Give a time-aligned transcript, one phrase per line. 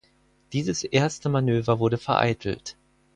[0.51, 2.75] Dieses erste Manöver wurde vereitelt.